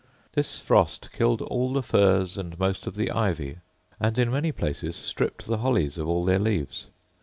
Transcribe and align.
This 0.33 0.57
frost 0.59 1.11
killed 1.13 1.43
all 1.43 1.73
the 1.73 1.83
furze 1.83 2.35
and 2.35 2.57
most 2.57 2.87
of 2.87 2.95
the 2.95 3.11
ivy, 3.11 3.59
and 3.99 4.17
in 4.17 4.31
many 4.31 4.51
places 4.51 4.95
stripped 4.95 5.45
the 5.45 5.59
hollies 5.59 5.99
of 5.99 6.07
all 6.09 6.25
their 6.25 6.39
leaves. 6.39 6.87